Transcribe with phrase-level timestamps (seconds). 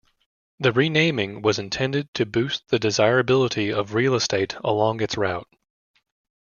[0.59, 5.47] The renaming was intended to boost the desirability of real estate along its route.